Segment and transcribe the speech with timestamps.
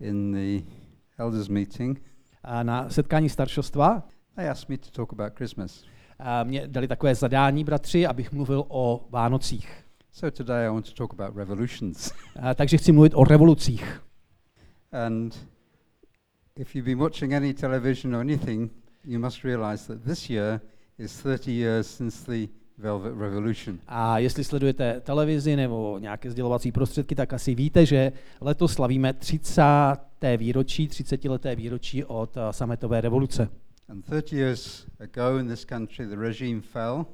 [0.00, 0.64] in the
[1.18, 2.00] elders meeting,
[2.44, 5.84] A na setkání staršostva they asked me to talk about Christmas.
[6.18, 9.84] a mě dali takové zadání, bratři, abych mluvil o Vánocích.
[10.12, 12.12] So today I want to talk about revolutions.
[12.40, 14.00] A takže chci mluvit o revolucích.
[14.92, 15.48] and
[16.56, 18.70] if you've been watching any television or anything,
[19.04, 20.60] you must realize that this year
[20.98, 23.78] is 30 years since the Velvet Revolution.
[23.88, 29.62] A jestli sledujete televizi nebo nějaké sdělovací prostředky, tak asi víte, že letos slavíme 30.
[30.36, 33.48] výročí, 30 leté výročí od eh, sametové revoluce.
[33.88, 37.06] And 30 years ago in this country, the regime fell,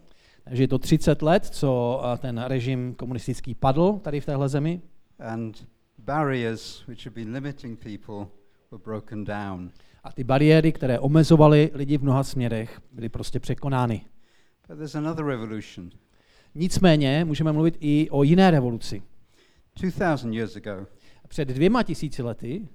[0.45, 4.81] Takže je to 30 let, co eh, ten režim komunistický padl tady v téhle zemi
[5.19, 5.67] and
[5.99, 8.27] barriers which have been limiting people
[8.71, 9.71] were broken down.
[10.05, 14.05] a ty bariéry, které omezovaly lidi v mnoha směrech, byly prostě překonány.
[14.69, 15.91] But there's another revolution.
[16.55, 19.03] Nicméně můžeme mluvit i o jiné revoluci.
[19.81, 20.87] 2,000 years ago,
[21.29, 22.69] Před dvěma tisíci lety,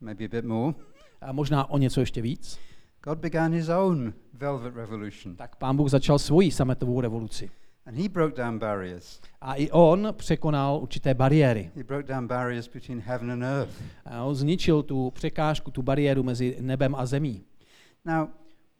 [0.00, 0.74] maybe a bit more,
[1.20, 2.58] a možná o něco ještě víc,
[3.04, 5.36] God began his own Velvet Revolution.
[5.36, 7.50] tak pán Bůh začal svoji sametovou revoluci.
[7.86, 9.20] And he broke down barriers.
[9.40, 11.70] A i on překonal určité bariéry.
[11.76, 13.82] He broke down barriers between heaven and earth.
[14.04, 17.44] A on zničil tu překážku, tu bariéru mezi nebem a zemí.
[18.04, 18.28] Now,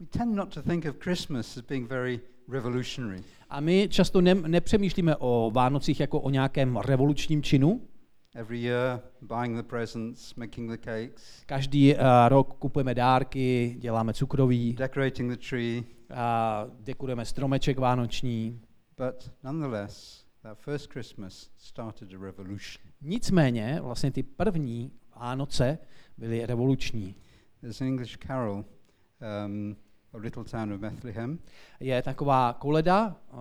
[0.01, 3.23] we tend not to think of Christmas as being very revolutionary.
[3.51, 7.81] A my často ne, nepřemýšlíme o Vánocích jako o nějakém revolučním činu.
[8.35, 14.73] Every year, buying the presents, making the cakes, Každý uh, rok kupujeme dárky, děláme cukroví,
[14.73, 15.83] decorating the tree,
[16.15, 18.61] a dekorujeme stromeček vánoční.
[18.97, 22.85] but nonetheless, that first Christmas started a revolution.
[23.03, 25.79] Nicméně vlastně ty první Vánoce
[26.19, 27.15] byly revoluční.
[27.61, 28.65] There's an English carol,
[29.47, 29.77] um,
[30.15, 31.39] little town of Bethlehem,
[31.81, 33.41] Je taková koleda uh,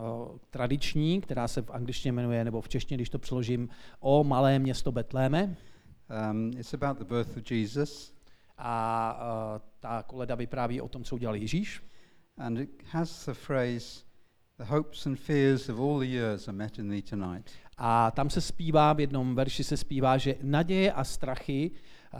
[0.49, 4.91] tradiční, která se v angličtině jmenuje, nebo v češtině, když to přeložím, o malé město
[4.91, 5.55] Betléme.
[6.31, 8.13] Um, it's about the birth of Jesus,
[8.57, 9.19] A
[9.55, 11.83] uh, ta koleda vypráví o tom, co udělal Ježíš.
[12.37, 14.03] and it has the phrase,
[14.57, 18.29] "The hopes and fears of all the years are met in thee tonight." A tam
[18.29, 21.71] se zpívá, v jednom verši se zpívá, že naděje a strachy
[22.13, 22.19] uh,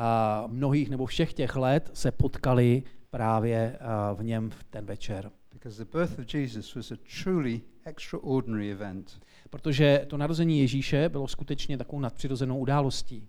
[0.51, 3.79] mnohých nebo všech těch let se potkali právě
[4.11, 5.31] uh, v něm v ten večer.
[5.53, 9.19] Because the birth of Jesus was a truly extraordinary event.
[9.49, 13.27] Protože to narození Ježíše bylo skutečně takovou nadpřirozenou událostí.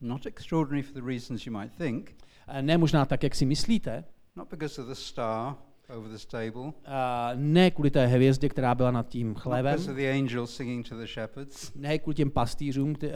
[0.00, 2.16] Not extraordinary for the reasons you might think,
[2.48, 4.04] Eh, Ne možná tak, jak si myslíte,
[4.36, 5.54] not because of the star
[5.96, 9.96] over the stable, a ne kvůli té hvězdě, která byla nad tím not because of
[9.96, 11.72] the angel singing to the shepherds.
[11.74, 13.12] ne kvůli těm pastýřům, kte-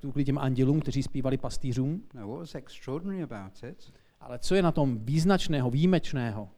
[0.00, 3.92] kvůli těm andělům, kteří zpívali pastýřům, No, what was extraordinary about it
[4.26, 6.48] ale co je na tom význačného, výjimečného,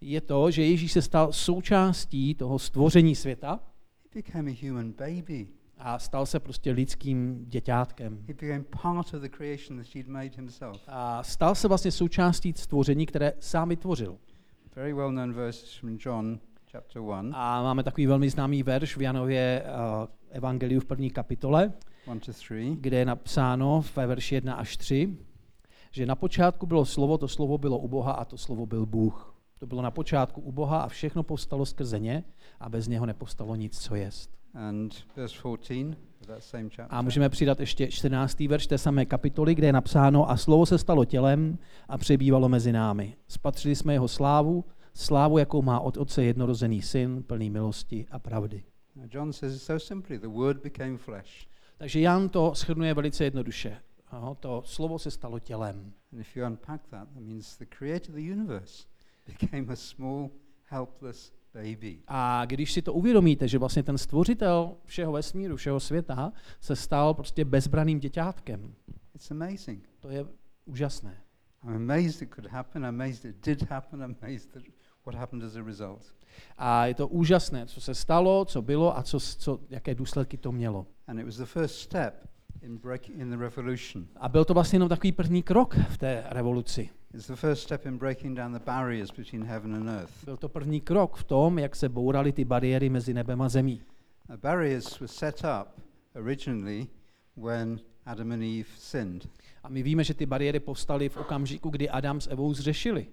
[0.00, 3.60] je to, že Ježíš se stal součástí toho stvoření světa
[5.78, 8.24] a stal se prostě lidským děťátkem.
[10.86, 14.18] A stal se vlastně součástí stvoření, které sám vytvořil.
[14.76, 16.40] Very well known verses from John
[16.72, 21.72] chapter 1, A máme takový velmi známý verš v Janově uh, Evangeliu v první kapitole,
[22.06, 22.76] 1 to 3.
[22.80, 25.16] kde je napsáno ve verši 1 až 3,
[25.90, 29.34] že na počátku bylo slovo, to slovo bylo u Boha a to slovo byl Bůh.
[29.58, 32.24] To bylo na počátku u Boha a všechno povstalo skrze ně
[32.60, 34.38] a bez něho nepostalo nic, co jest.
[34.54, 36.86] And verse 14 of that same chapter.
[36.90, 38.40] A můžeme přidat ještě 14.
[38.40, 41.58] verš té samé kapitoly, kde je napsáno a slovo se stalo tělem
[41.88, 43.16] a přebývalo mezi námi.
[43.28, 44.64] Spatřili jsme jeho slávu,
[44.94, 48.62] slávu, jakou má od otce jednorozený syn, plný milosti a pravdy.
[49.06, 51.48] John says it so simply, the word became flesh.
[51.78, 53.80] Takže Jan to shrnuje velice jednoduše.
[54.10, 55.92] Aho, to slovo se stalo tělem.
[56.12, 58.86] And if you unpack that, that means the creator of the universe
[59.26, 60.30] became a small,
[60.64, 61.98] helpless baby.
[62.08, 67.14] A když si to uvědomíte, že vlastně ten stvořitel všeho vesmíru, všeho světa se stal
[67.14, 68.74] prostě bezbraným děťátkem,
[69.14, 69.88] It's amazing.
[70.00, 70.26] to je
[70.64, 71.22] úžasné.
[71.64, 72.86] I'm amazed it could happen.
[72.86, 74.02] Amazed it did happen.
[74.02, 74.62] Amazed at
[75.08, 76.02] what happened as a result.
[76.58, 80.52] A je to úžasné, co se stalo, co bylo a co, co, jaké důsledky to
[80.52, 80.86] mělo.
[81.06, 82.14] And it was the first step
[82.62, 84.06] in breaking in the revolution.
[84.16, 86.90] A byl to vlastně jenom takový první krok v té revoluci.
[87.14, 90.24] It's the first step in breaking down the barriers between heaven and earth.
[90.24, 93.82] Byl to první krok v tom, jak se bouraly ty bariéry mezi nebem a zemí.
[94.26, 95.82] The barriers were set up
[96.14, 96.88] originally
[97.36, 99.28] when Adam and Eve sinned.
[99.62, 103.06] A my víme, že ty bariéry povstaly v okamžiku, kdy Adam s Evou zřešili.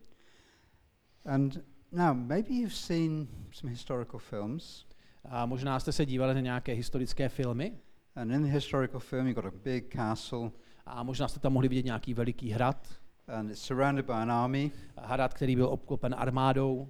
[1.26, 1.60] And
[1.96, 4.86] now, maybe you've seen some historical films,
[5.30, 7.72] A možná jste se dívali na nějaké historické filmy
[8.16, 10.52] and in the historical film, you've got a big castle,
[10.86, 12.88] a možná jste tam mohli vidět nějaký veliký hrad,
[13.28, 14.72] and it's surrounded by an army.
[14.98, 16.88] hrad, který byl obklopen armádou.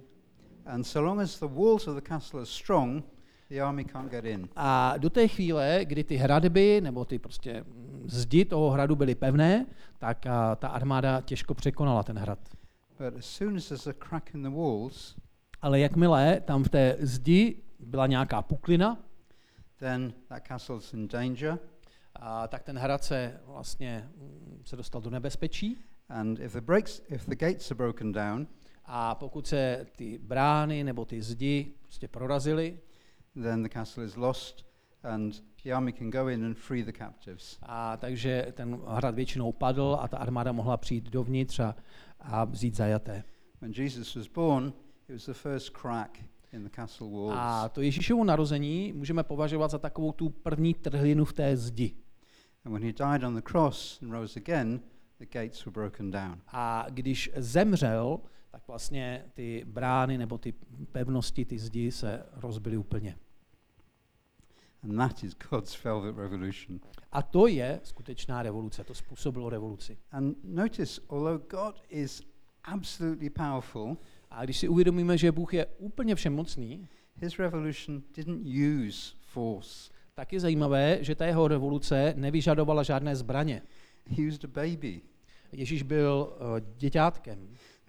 [0.66, 3.04] And so long as the walls of the castle are strong,
[3.48, 4.48] the army can't get in.
[4.56, 7.64] A do té chvíle, kdy ty hradby nebo ty prostě
[8.04, 9.66] zdi toho hradu byly pevné,
[9.98, 12.38] tak a, ta armáda těžko překonala ten hrad.
[12.98, 15.16] But as soon as there's a crack in the walls,
[15.62, 18.98] Ale jakmile tam v té zdi byla nějaká puklina,
[19.78, 21.58] then that castle's in danger.
[22.14, 25.78] a tak ten hrad se vlastně mm, se dostal do nebezpečí.
[26.08, 28.46] And if the breaks, if the gates are broken down,
[28.84, 32.78] A pokud se ty brány nebo ty zdi prostě prorazily,
[33.42, 34.66] then the castle is lost,
[35.02, 37.58] and the army can go in and free the captives.
[37.62, 41.74] a takže ten hrad většinou padl a ta armáda mohla přijít dovnitř a,
[42.20, 43.24] a vzít zajaté.
[43.60, 44.72] When Jesus was born,
[45.08, 46.18] it was the first crack
[46.52, 47.34] in the castle walls.
[47.36, 51.96] A to Ježíšovo narození můžeme považovat za takovou tu první trhlinu v té zdi.
[52.64, 54.80] And when he died on the cross and rose again,
[55.18, 56.40] the gates were broken down.
[56.48, 58.18] A když zemřel,
[58.50, 60.54] tak vlastně ty brány nebo ty
[60.92, 63.18] pevnosti, ty zdi se rozbily úplně.
[64.88, 66.80] And that is God's velvet revolution.
[67.12, 69.98] A to je skutečná revoluce, to způsobilo revoluci.
[70.12, 72.22] And notice, although God is
[72.64, 73.96] absolutely powerful,
[74.30, 79.90] A když si uvědomíme, že Bůh je úplně všemocný, his revolution didn't use force.
[80.14, 83.62] tak je zajímavé, že ta jeho revoluce nevyžadovala žádné zbraně.
[84.06, 85.02] He used a baby.
[85.52, 87.48] Ježíš byl uh, děťátkem.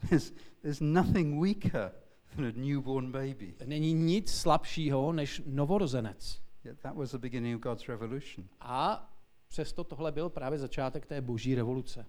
[0.10, 1.92] There's, there's nothing weaker
[2.36, 3.56] than a newborn baby.
[3.66, 6.42] Není nic slabšího než novorozenec.
[6.76, 8.48] That was the beginning of God's revolution.
[8.60, 9.10] A
[9.48, 12.06] přesto tohle byl právě začátek té boží revoluce.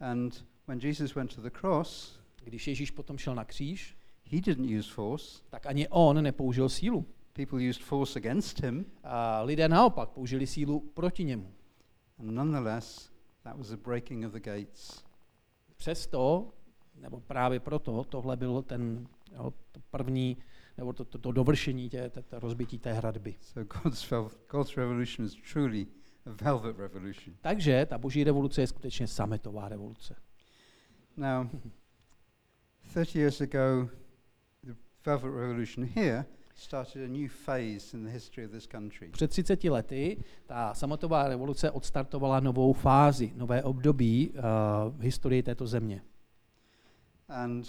[0.00, 3.96] And when Jesus went to the cross, Když Ježíš potom šel na kříž,
[4.30, 5.42] he didn't use force.
[5.50, 7.06] tak ani on nepoužil sílu.
[7.32, 11.52] People used force against him, A lidé naopak použili sílu proti němu.
[12.18, 13.10] and nonetheless,
[13.42, 15.04] that was a breaking of the gates.
[15.76, 16.52] Přesto,
[16.94, 20.36] nebo právě proto, tohle byl ten jo, to první,
[20.78, 23.36] nebo to, to, to dovršení tě, to, to rozbití té hradby.
[23.40, 24.12] So God's,
[24.50, 25.86] God's revolution is truly
[26.26, 27.36] a velvet revolution.
[27.40, 30.16] Takže ta boží revoluce je skutečně sametová revoluce.
[31.16, 31.48] Now,
[32.92, 33.88] 30 years ago,
[34.64, 34.74] the
[35.06, 36.24] velvet revolution here
[36.54, 39.08] started a new phase in the history of this country.
[39.08, 44.42] Před 30 lety ta sametová revoluce odstartovala novou fázi, nové období uh,
[44.98, 46.02] v historii této země.
[47.28, 47.68] And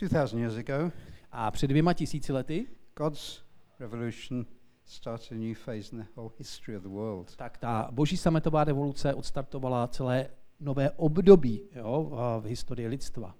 [0.00, 0.92] 2000 years ago,
[1.36, 2.66] A před dvěma tisíci lety,
[2.96, 3.40] God's
[3.80, 4.46] revolution
[4.84, 7.36] started a new phase in the whole history of the world.
[7.36, 10.28] tak ta boží sametová revoluce odstartovala celé
[10.60, 12.10] nové období jo,
[12.40, 13.34] v- historii lidstva.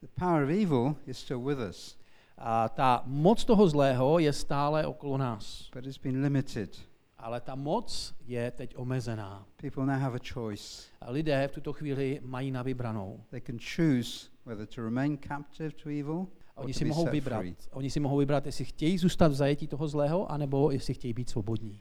[0.00, 1.98] The power of evil is still with us,
[2.38, 5.70] A ta moc toho zlého je stále okolo nás.
[5.74, 6.76] but it's been limited.
[7.18, 9.46] Ale ta moc je teď omezená.
[9.56, 10.88] People now have a choice.
[11.00, 13.24] A lidé v tuto chvíli mají na vybranou.
[13.30, 17.38] They can choose whether to remain captive to evil or Oni si mohou vybrat.
[17.38, 17.56] free.
[17.70, 21.30] Oni si mohou vybrat, jestli chtějí zůstat v zajetí toho zlého, anebo jestli chtějí být
[21.30, 21.80] svobodní.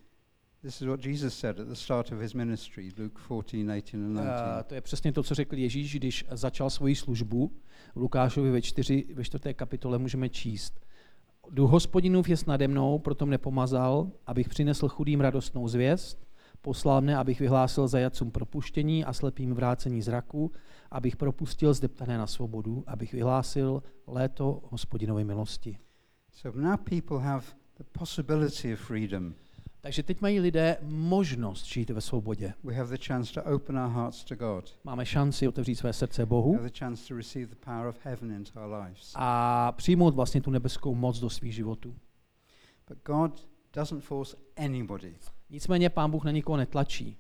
[0.62, 4.14] This is what Jesus said at the start of his ministry, Luke 14, 18 and
[4.14, 4.42] 19.
[4.42, 7.52] Uh, to je přesně to, co řekl Ježíš, když začal svoji službu.
[7.96, 10.80] V Lukášovi ve, čtyři, ve čtvrté kapitole můžeme číst.
[11.50, 16.28] Duch hospodinův je nade mnou, proto mne pomazal, abych přinesl chudým radostnou zvěst,
[16.62, 20.52] poslal mne, abych vyhlásil zajacům propuštění a slepým vrácení zraku,
[20.92, 25.78] abych propustil zdeptané na svobodu, abych vyhlásil léto hospodinovy milosti.
[26.32, 27.46] So now people have
[27.78, 29.34] the possibility of freedom.
[29.82, 32.54] Takže teď mají lidé možnost žít ve svobodě.
[32.64, 34.80] We have the chance to open our hearts to God.
[34.84, 38.32] Máme šanci otevřít své srdce Bohu have the chance to receive the power of heaven
[38.32, 39.12] into our lives.
[39.16, 41.96] a přijmout vlastně tu nebeskou moc do svých životů.
[42.88, 45.16] But God doesn't force anybody.
[45.50, 47.18] Nicméně pán Bůh na nikoho netlačí.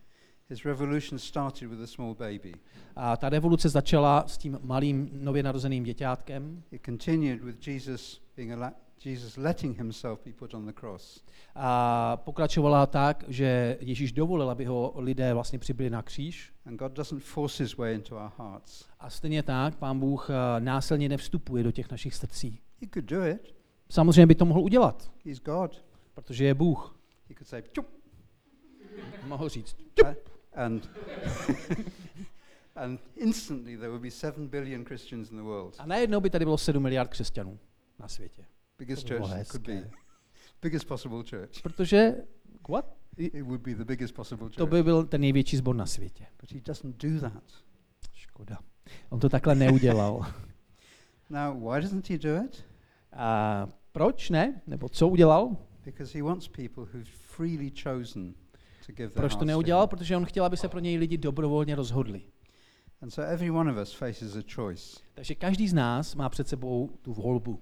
[0.49, 2.53] His revolution started with a small baby.
[2.95, 8.51] A ta revoluce začala s tím malým nově narozeným děťátkem It continued with Jesus being
[8.51, 8.73] a
[9.05, 11.23] Jesus letting himself be put on the cross.
[11.55, 16.53] a pokračovala tak, že Ježíš dovolil, aby ho lidé vlastně přibyli na kříž.
[16.65, 18.85] And God doesn't force his way into our hearts.
[18.99, 22.59] A stejně tak pán Bůh eh, násilně nevstupuje do těch našich srdcí.
[22.81, 23.55] He could do it.
[23.89, 25.83] Samozřejmě by to mohl udělat, He's God.
[26.21, 26.99] Protože je Bůh.
[27.29, 27.87] He could say, "Chup,"
[29.25, 29.75] Mohl říct.
[30.53, 30.89] and
[32.75, 35.75] and instantly there would be seven billion Christians in the world.
[35.79, 37.59] A najednou by tady bylo 7 miliard křesťanů
[37.99, 38.45] na světě.
[38.77, 39.89] Biggest To church could be.
[40.61, 41.61] Biggest possible church.
[41.63, 42.15] Protože
[42.69, 42.95] what?
[43.17, 44.69] It would be the biggest possible to church.
[44.69, 46.25] by byl ten největší sbor na světě.
[46.41, 47.43] But he doesn't do that.
[48.13, 48.57] Škoda.
[49.09, 50.25] On to takhle neudělal.
[51.29, 52.65] Now, why doesn't he do it?
[53.13, 54.61] A proč ne?
[54.67, 55.57] Nebo co udělal?
[59.13, 59.87] Proč to neudělal?
[59.87, 62.21] Protože on chtěl, aby se pro něj lidi dobrovolně rozhodli.
[63.01, 64.99] And so every one of us faces a choice.
[65.13, 67.59] Takže každý z nás má před sebou tu volbu.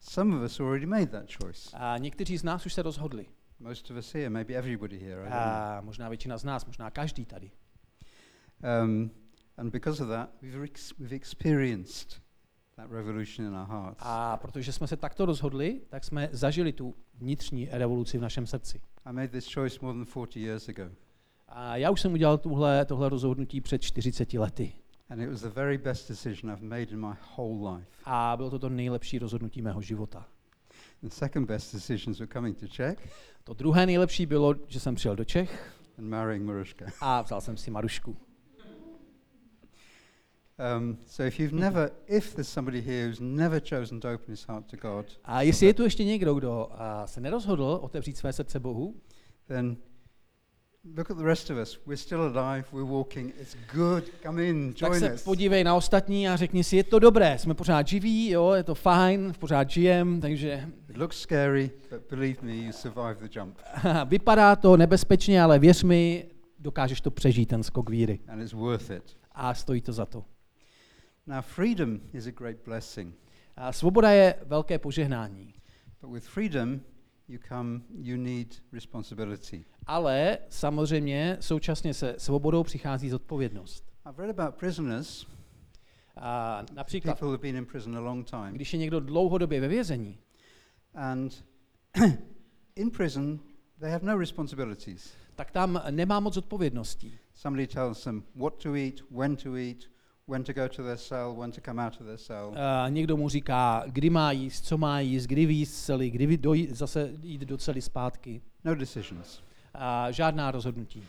[0.00, 1.76] Some of us already made that choice.
[1.76, 3.26] A někteří z nás už se rozhodli.
[3.60, 5.28] Most of us here, maybe everybody here.
[5.28, 7.50] A možná většina z nás, možná každý tady.
[8.84, 9.10] Um,
[9.56, 12.22] and because of that, we've, ex- we've experienced
[12.76, 14.00] that revolution in our hearts.
[14.00, 18.80] A protože jsme se takto rozhodli, tak jsme zažili tu vnitřní revoluci v našem srdci.
[19.04, 20.90] I made this choice more than 40 years ago.
[21.48, 24.72] A já už jsem udělal tuhle, tohle rozhodnutí před 40 lety.
[25.10, 27.88] And it was the very best decision I've made in my whole life.
[28.04, 30.26] A bylo to to nejlepší rozhodnutí mého života.
[31.02, 32.98] The second best decisions were coming to Czech
[33.44, 36.84] To druhé nejlepší bylo, že jsem přijel do Čech and marrying Marushka.
[37.00, 38.16] a vzal jsem si Marušku.
[40.78, 44.44] Um, so if you've never, if there's somebody here who's never chosen to open his
[44.48, 48.32] heart to God, A jestli je tu ještě někdo, kdo a, se nerozhodl otevřít své
[48.32, 48.94] srdce Bohu,
[49.48, 49.76] then
[50.96, 51.80] look at the rest of us.
[51.86, 52.64] We're still alive.
[52.72, 53.34] We're walking.
[53.40, 54.04] It's good.
[54.22, 54.72] Come in.
[54.72, 55.22] tak Join se us.
[55.24, 58.74] podívej na ostatní a řekni si, je to dobré, jsme pořád živí, jo, je to
[58.74, 63.58] fajn, pořád žijem, takže It looks scary, but believe me, you survive the jump,
[64.04, 66.24] vypadá to nebezpečně, ale věř mi,
[66.58, 68.20] dokážeš to přežít, ten skok víry.
[68.28, 69.16] and it's worth it.
[69.32, 70.24] A stojí to za to.
[71.26, 73.14] Now, freedom is a great blessing,
[73.56, 75.54] A svoboda je velké požehnání,
[76.00, 76.80] but with freedom,
[77.28, 77.80] you come.
[77.98, 79.64] You need responsibility.
[79.86, 83.92] ale samozřejmě současně se svobodou přichází zodpovědnost.
[84.10, 85.26] I've read about prisoners,
[86.16, 89.68] A například, people who've been in prison a long time, když je někdo dlouhodobě ve
[89.68, 90.18] vězení,
[90.94, 91.44] and
[92.76, 93.40] in prison
[93.80, 95.12] they have no responsibilities.
[95.34, 97.18] tak tam nemá moc odpovědností.
[97.34, 99.76] Somebody tells them what to eat, when to eat,
[100.28, 102.54] when to go to their cell, when to come out of their cell.
[102.56, 106.36] A někdo mu říká, kdy má jíst, co má jíst, kdy výjist z cely, kdy
[106.36, 108.42] dojít, zase jít do cely zpátky.
[108.64, 109.42] No decisions.
[109.74, 111.04] A žádná rozhodnutí.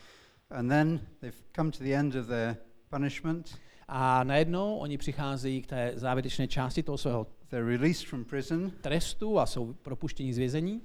[0.50, 2.56] And then they've come to the end of their
[2.90, 3.58] punishment.
[3.88, 9.38] A najednou oni přicházejí k té závěrečné části toho svého They're released from prison, trestu
[9.38, 10.82] a jsou propuštěni z vězení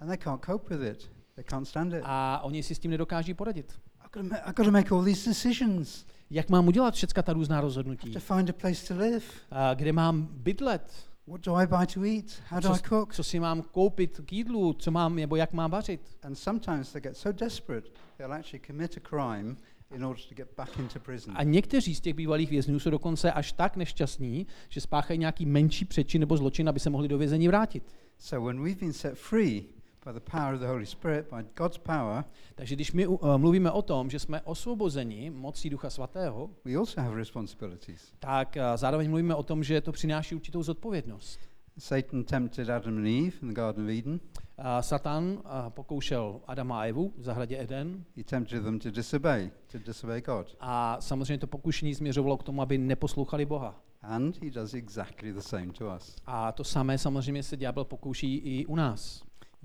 [0.00, 1.10] and they can't cope with it.
[1.34, 2.02] They can't stand it.
[2.04, 3.78] a oni si s tím nedokáží poradit.
[4.14, 6.06] I've got to make all these decisions.
[6.30, 8.12] Jak mám udělat všecka ta různá rozhodnutí?
[8.12, 9.24] To find a place to live.
[9.50, 10.92] A kde mám bydlet?
[11.26, 12.24] What do I buy to eat?
[12.48, 13.14] How do Co, I cook?
[13.14, 14.72] co si mám koupit k jídlu?
[14.72, 16.00] Co mám, nebo jak mám vařit?
[16.22, 19.56] And sometimes they get so desperate they'll actually commit a crime
[19.94, 21.34] in order to get back into prison.
[21.36, 25.84] A někteří z těch bývalých vězňů jsou dokonce až tak nešťastní, že spáchají nějaký menší
[25.84, 27.82] přečin nebo zločin, aby se mohli do vězení vrátit.
[28.18, 29.64] So when we've been set free
[30.04, 33.70] by the power of the Holy Spirit, by God's power, Takže když my uh, mluvíme
[33.70, 38.12] o tom, že jsme osvobozeni mocí Ducha Svatého, we also have responsibilities.
[38.18, 41.40] tak uh, zároveň mluvíme o tom, že to přináší určitou zodpovědnost.
[41.78, 44.12] Satan tempted Adam and Eve in the Garden of Eden.
[44.12, 49.50] Uh, Satan uh, pokoušel Adama a Evu v zahradě Eden He tempted them to disobey,
[49.72, 50.56] to disobey God.
[50.60, 53.80] a samozřejmě to pokušení směřovalo k tomu, aby neposlouchali Boha.
[54.02, 56.16] And he does exactly the same to us.
[56.26, 59.22] A to samé samozřejmě se ďábel pokouší i u nás.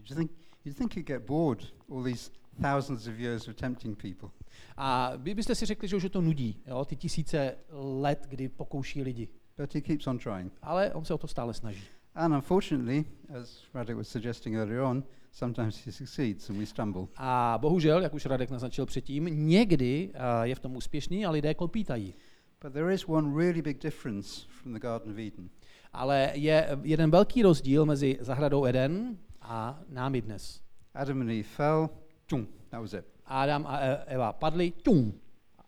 [0.10, 0.32] You think,
[0.66, 4.30] you think you get bored all these thousands of years of tempting people.
[4.78, 6.86] A vy byste si řekli, že už je to nudí, jo?
[6.86, 7.56] ty tisíce
[8.02, 9.28] let, kdy pokouší lidi.
[9.58, 10.52] But he keeps on trying.
[10.62, 11.84] Ale on se o to stále snaží.
[12.16, 13.06] And unfortunately,
[13.42, 17.08] as Radek was suggesting earlier on, sometimes he succeeds and we stumble.
[17.18, 21.54] A bohužel, jak už Radek naznačil předtím, někdy uh, je v tom úspěšný a lidé
[21.54, 22.14] klopítají.
[22.62, 25.50] But there is one really big difference from the Garden of Eden.
[25.94, 29.18] Ale je jeden velký rozdíl mezi zahradou Eden
[29.50, 30.62] a námi dnes.
[30.94, 31.90] Adam and Eve fell,
[32.26, 33.06] tum, that was it.
[33.26, 35.14] Adam a E- Eva padli, tum,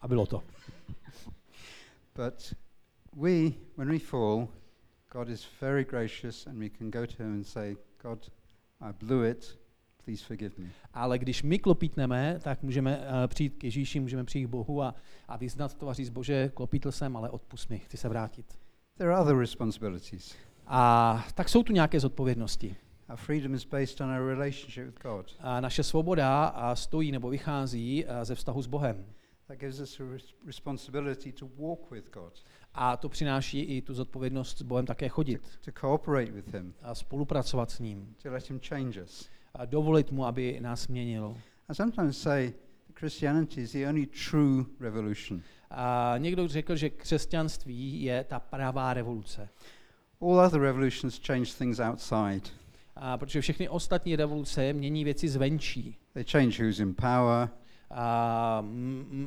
[0.02, 0.44] a bylo to.
[2.16, 2.54] But
[3.16, 4.48] we, when we fall,
[5.12, 8.20] God is very gracious and we can go to him and say, God,
[8.82, 9.60] I blew it,
[10.06, 10.70] please forgive me.
[10.94, 14.96] Ale když my klopítneme, tak můžeme uh, přijít k Ježíši, můžeme přijít k Bohu a,
[15.28, 18.60] a vyznat to a říct, Bože, klopítl jsem, ale odpust mi, chci se vrátit.
[18.98, 20.36] There are other responsibilities.
[20.68, 22.76] A tak jsou tu nějaké zodpovědnosti.
[23.12, 25.25] Our freedom is based on our relationship with God.
[25.39, 29.06] A naše svoboda a stojí nebo vychází a, ze vztahu s Bohem.
[29.48, 32.34] That gives us a res- responsibility to walk with God,
[32.74, 36.96] A to přináší i tu zodpovědnost s Bohem také chodit to cooperate with him, a
[36.96, 39.30] spolupracovat s ním to let him change us.
[39.53, 41.38] a dovolit mu, aby nás měnil.
[41.70, 42.53] I sometimes say
[42.94, 45.41] Christianity is the only true revolution.
[45.72, 49.50] A někdo řekl, že křesťanství je ta pravá revoluce.
[50.22, 52.61] All other revolutions change things outside.
[52.96, 55.98] A protože všechny ostatní revoluce mění věci zvenčí.
[56.14, 57.50] They change who's in power.
[57.94, 58.64] A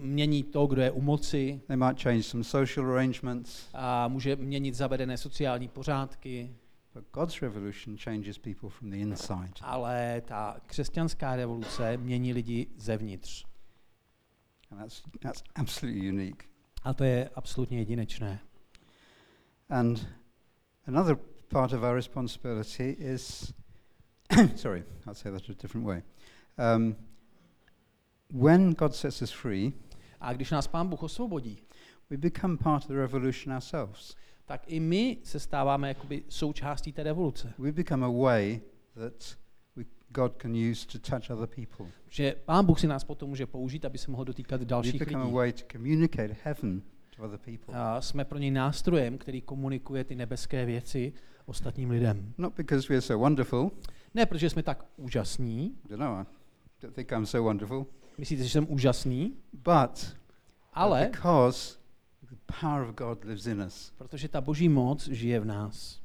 [0.02, 1.61] mění to, kdo je u moci.
[1.66, 3.68] They might change some social arrangements.
[3.75, 6.56] A může měnit zavedené sociální pořádky.
[6.94, 9.52] But God's revolution changes people from the inside.
[9.61, 13.44] Ale ta křesťanská revoluce mění lidi zevnitř.
[14.71, 16.44] And that's, that's absolutely unique.
[16.83, 18.40] A to je absolutně jedinečné.
[19.68, 20.09] And
[20.87, 21.16] another
[21.48, 23.52] part of our responsibility is,
[24.56, 26.02] sorry, I'll say that a different way.
[26.58, 26.96] Um,
[28.32, 29.72] when God sets us free,
[30.20, 31.58] A když nás Pán Bůh osvobodí,
[32.10, 34.14] we become part of the revolution ourselves.
[34.46, 37.54] tak i my se stáváme jakoby součástí té revoluce.
[37.58, 38.60] We become a way
[38.94, 39.36] that
[39.76, 41.86] we, God can use to touch other people.
[42.08, 45.18] Že Pán Bůh si nás potom může použít, aby se mohl dotýkat We dalších become
[45.18, 45.34] a lidí.
[45.34, 46.82] way to communicate heaven
[47.16, 47.74] to other people.
[47.74, 51.12] A jsme pro něj nástrojem, který komunikuje ty nebeské věci
[51.46, 52.34] ostatním lidem.
[52.38, 53.70] Not because we're so wonderful.
[54.14, 55.76] Ne, protože jsme tak úžasní.
[55.84, 56.18] I don't know.
[56.18, 56.26] I
[56.82, 57.86] don't think I'm so wonderful.
[58.18, 59.36] Myslíte, že jsem úžasný?
[59.52, 60.16] But
[60.72, 61.78] Ale because
[62.30, 63.92] the power of God lives in us.
[63.96, 66.00] protože ta boží moc žije v nás.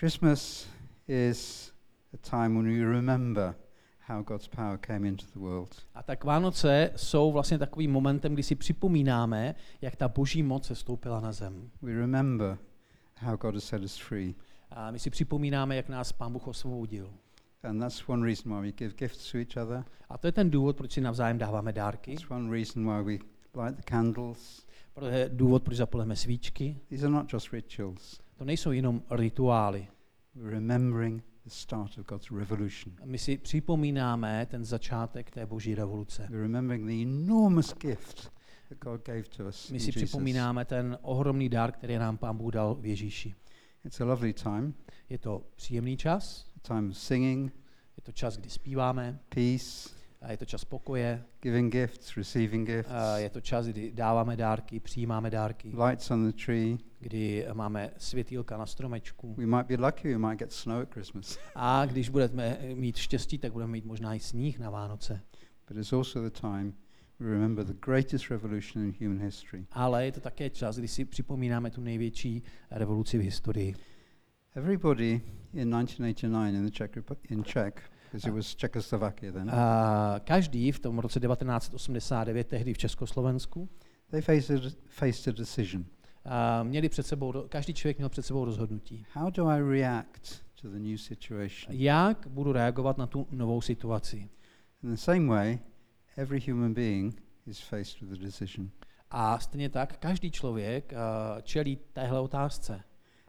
[0.00, 0.66] Christmas
[1.08, 1.72] is
[2.14, 3.54] a time when we remember
[4.00, 5.74] how God's power came into the world.
[5.94, 10.74] A tak Vánoce jsou vlastně takovým momentem, kdy si připomínáme, jak ta boží moc se
[10.74, 11.70] stoupila na zem.
[11.82, 12.58] We remember
[13.20, 14.34] how God has set us free.
[14.70, 17.10] A my si připomínáme, jak nás Pán Bůh osvobodil.
[17.62, 19.84] And that's one reason why we give gifts to each other.
[20.08, 22.14] A to je ten důvod, proč si navzájem dáváme dárky.
[22.14, 23.24] That's one reason why we
[23.62, 24.66] light the candles.
[24.94, 26.80] To je důvod, proč zapaleme svíčky.
[26.88, 28.20] These are not just rituals.
[28.36, 29.88] To nejsou jenom rituály.
[30.34, 32.94] We're remembering the start of God's revolution.
[33.04, 36.22] My si připomínáme ten začátek té boží revoluce.
[36.30, 38.32] We're remembering the enormous gift
[38.68, 39.70] that God gave to us.
[39.70, 43.34] My si připomínáme ten ohromný dar, který nám Pán Bůh dal v Ježíši.
[43.84, 44.74] It's a lovely time,
[45.08, 47.52] Je to příjemný čas, a time singing,
[47.96, 52.90] je to čas, kdy zpíváme, peace, a je to čas pokoje, giving gifts, receiving gifts,
[52.92, 56.78] a je to čas, kdy dáváme dárky, přijímáme dárky, lights on the tree.
[56.98, 59.34] kdy máme světýlka na stromečku.
[59.34, 61.38] We might be lucky, we might get snow at Christmas.
[61.54, 65.20] A když budeme mít štěstí, tak budeme mít možná i sníh na Vánoce.
[65.68, 66.74] But it's also the time
[67.20, 69.66] remember the greatest revolution in human history.
[69.72, 73.74] Ale je to také čas, kdy si připomínáme tu největší revoluci v historii.
[74.54, 75.20] Everybody
[75.54, 76.90] in 1989 in the Czech,
[77.30, 82.78] in Czech, because it was Czechoslovakia then, A každý v tom roce 1989, tehdy v
[82.78, 83.68] Československu,
[84.10, 85.84] they faced a, faced a decision.
[86.24, 89.06] a měli před sebou, každý člověk měl před sebou rozhodnutí.
[89.12, 91.76] How do I react to the new situation?
[91.76, 94.28] Jak budu reagovat na tu novou situaci?
[94.82, 95.58] In the same way,
[96.18, 97.14] every human being
[97.46, 98.70] is faced with a decision.
[99.10, 102.84] A stejně tak každý člověk uh, čelí téhle otázce.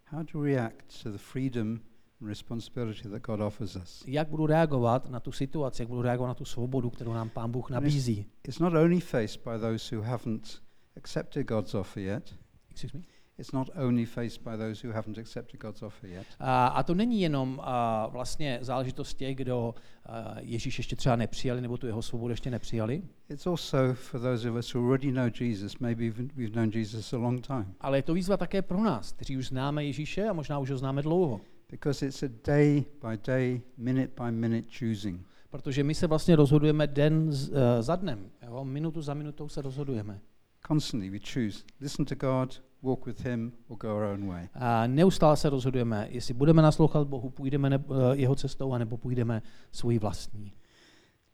[0.05, 1.79] How to react to the freedom
[2.21, 4.03] and responsibility that God offers us.
[4.07, 7.51] Jak budu reagovat na tu situaci, jak budu reagovat na tu svobodu, kterou nám Pán
[7.51, 8.25] Bůh nabízí.
[8.47, 10.61] It's not only faced by those who haven't
[10.97, 12.35] accepted God's offer yet,
[12.71, 13.03] Excuse me?
[13.39, 16.95] It's not only faced by those who haven't accepted God's offer yet, A, a to
[16.95, 19.75] není jenom a, vlastně záležitost těch, kdo
[20.05, 24.49] a, Ježíš ještě třeba nepřijali, nebo tu jeho svobodu ještě nepřijali, it's also for those
[24.49, 25.79] of us who already know Jesus.
[25.79, 27.65] Maybe we've known Jesus a long time.
[27.81, 30.77] ale je to výzva také pro nás, kteří už známe Ježíše a možná už ho
[30.77, 31.41] známe dlouho.
[31.71, 35.27] Because it's a day by day, minute by minute choosing.
[35.49, 38.65] Protože my se vlastně rozhodujeme den z, uh, za dnem, jo?
[38.65, 40.19] minutu za minutou se rozhodujeme.
[40.67, 44.49] Constantly we choose listen to God, walk with Him, or go our own way.
[44.53, 49.41] A neustále se rozhodujeme, jestli budeme naslouchat Bohu, půjdeme ne, uh, jeho cestou, anebo půjdeme
[49.71, 50.53] svojí vlastní.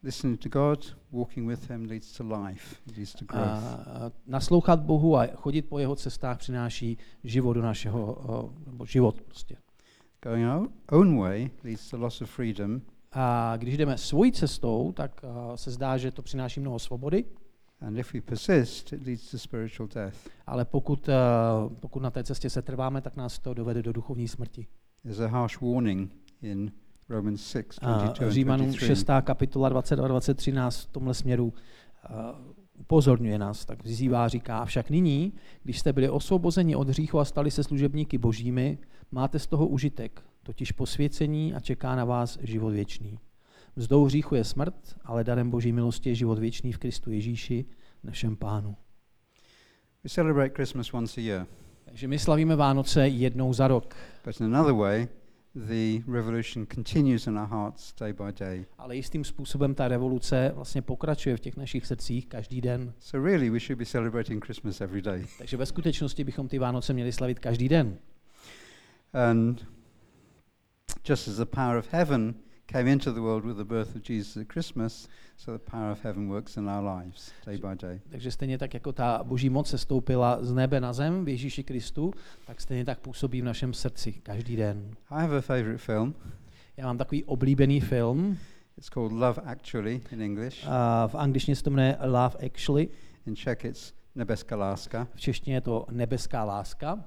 [0.03, 3.45] Listening to God, walking with Him leads to life, leads to growth.
[3.45, 8.17] A naslouchat Bohu a chodit po jeho cestách přináší život do našeho,
[8.65, 9.57] nebo život prostě.
[10.23, 12.81] Going our own way leads to loss of freedom,
[13.11, 17.25] A když jdeme svojí cestou, tak uh, se zdá, že to přináší mnoho svobody,
[17.85, 20.15] and if we persist, it leads to spiritual death.
[20.47, 24.27] ale pokud, uh, pokud na té cestě se trváme, tak nás to dovede do duchovní
[24.27, 24.67] smrti.
[25.03, 26.71] There's a harsh warning in
[27.09, 28.87] Romans 6, A 22 and Římanům 23.
[28.87, 29.07] 6.
[29.21, 32.15] kapitola 22 a 23 nás v tomhle směru uh,
[32.79, 37.51] upozorňuje nás, tak vyzývá, říká, však nyní, když jste byli osvobozeni od hříchu a stali
[37.51, 38.77] se služebníky božími,
[39.11, 43.19] máte z toho užitek, totiž posvěcení a čeká na vás život věčný.
[43.75, 47.65] Mzdou hříchu je smrt, ale darem boží milosti je život věčný v Kristu Ježíši,
[48.03, 48.75] našem pánu.
[50.03, 51.45] We celebrate Christmas once a year,
[51.85, 55.07] Takže my slavíme Vánoce jednou za rok, but in another way,
[55.55, 58.65] the revolution continues in our hearts day by day.
[58.77, 62.93] ale jistým způsobem ta revoluce vlastně pokračuje v těch našich srdcích každý den.
[62.99, 65.25] So really, we should be celebrating Christmas every day.
[65.37, 67.97] Takže ve skutečnosti bychom ty Vánoce měli slavit každý den.
[69.13, 69.67] And
[71.09, 72.35] just as the power of heaven
[72.71, 76.03] came into the world with the birth of Jesus at Christmas, so the power of
[76.05, 78.01] heaven works in our lives day by day.
[78.09, 81.63] Takže stejně tak, jako ta boží moc se stoupila z nebe na zem v Ježíši
[81.63, 82.13] Kristu,
[82.47, 84.91] tak stejně tak působí v našem srdci každý den.
[85.09, 86.15] I have a favorite film.
[86.77, 88.37] Já mám takový oblíbený film,
[88.77, 90.67] It's called Love Actually in English.
[90.67, 92.89] a v angličtině se to jmenuje Love Actually,
[93.25, 95.07] In Czech, it's Nebeska Láska.
[95.15, 97.03] v češtině je to Nebeská láska.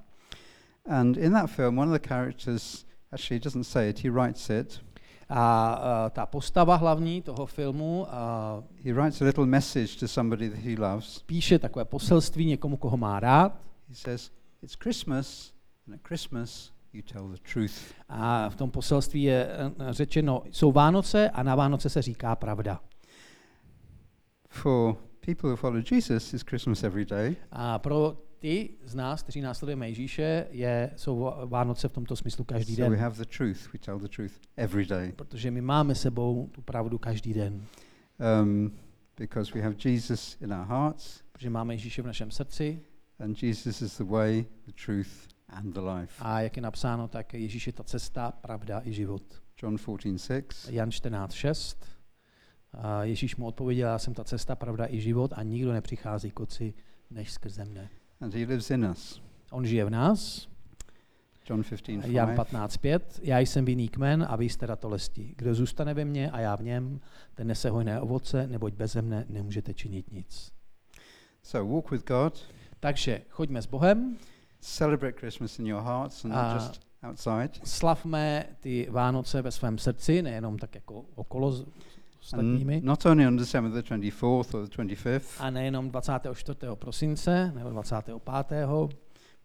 [0.86, 4.80] And in that film, one of the characters actually doesn't say it, he writes it.
[5.30, 10.50] A uh, ta postava hlavní toho filmu uh, He writes a little message to somebody
[10.50, 11.18] that he loves.
[11.18, 13.60] píše takové poselství někomu, koho má rád.
[13.88, 14.30] He says,
[14.62, 15.52] It's Christmas,
[15.86, 17.94] and at Christmas you tell the truth.
[18.08, 22.80] A v tom poselství je eh, řečeno, jsou Vánoce a na Vánoce se říká pravda.
[24.48, 27.36] For people who follow Jesus, it's Christmas every day.
[27.52, 32.74] A pro ty z nás, kteří následujeme Ježíše, je, jsou Vánoce v tomto smyslu každý
[32.76, 33.04] So we den.
[33.04, 35.12] have the truth, we tell the truth every day.
[35.12, 37.64] Protože my máme sebou tu pravdu každý den.
[38.42, 38.72] Um,
[39.16, 42.80] because we have Jesus in our hearts, Protože máme Ježíše v našem srdci
[43.18, 46.14] and Jesus is the way, the truth, and the life.
[46.18, 49.22] a jak je napsáno, tak Ježíš je ta cesta, pravda i život.
[49.62, 50.70] John 14:6.
[50.72, 51.76] Jan 14.6.
[52.72, 56.40] A Ježíš mu odpověděl, já jsem ta cesta, pravda i život a nikdo nepřichází k
[56.40, 56.74] otci
[57.10, 57.90] než skrze mne.
[58.20, 59.22] And he lives in us.
[59.50, 60.48] On žije v nás,
[61.50, 62.38] John 15, Jan 5.
[62.38, 65.34] 15.5, já jsem vinný kmen a vy jste ratolesti.
[65.36, 67.00] Kdo zůstane ve mně a já v něm,
[67.34, 70.52] ten nese hojné ovoce, neboť beze mne nemůžete činit nic.
[71.42, 72.44] So walk with God,
[72.80, 74.16] Takže choďme s Bohem,
[74.60, 77.50] celebrate Christmas in your hearts and not just outside.
[77.64, 81.64] slavme ty Vánoce ve svém srdci, nejenom tak jako okolo
[82.34, 82.80] ostatními.
[82.84, 86.76] Not only on December the 24th or the 25th, A nejenom 24.
[86.76, 88.16] prosince nebo 25.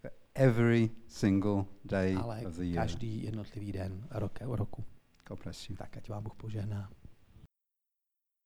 [0.01, 2.75] but every single day ale of the year.
[2.75, 4.83] každý jednotlivý den rok, roku.
[5.29, 5.75] God bless you.
[5.75, 6.89] Tak ať vám Bůh požehná.